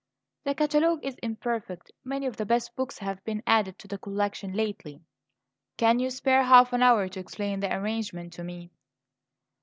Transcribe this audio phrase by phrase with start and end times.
[0.45, 4.51] "The catalogue is imperfect; many of the best books have been added to the collection
[4.51, 5.03] lately."
[5.77, 8.71] "Can you spare half an hour to explain the arrangement to me?"